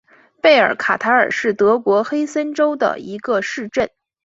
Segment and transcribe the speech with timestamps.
[0.41, 3.91] 贝尔卡塔尔是德国黑森州的一个市镇。